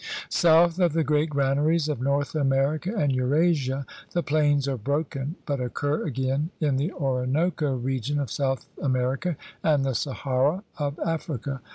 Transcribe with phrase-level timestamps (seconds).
[0.29, 5.61] South of the great granaries of North America and Eurasia the plains are broken, but
[5.61, 11.61] occur again in the Orinoco region of South America and the Sahara of Africa.